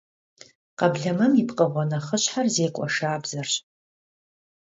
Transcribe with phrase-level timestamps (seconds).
[0.77, 3.53] Kheblemem yi pkhığue nexhışher zêk'ue şşabzeperş.